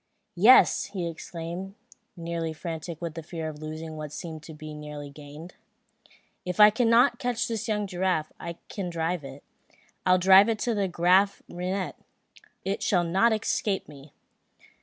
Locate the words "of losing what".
3.47-4.11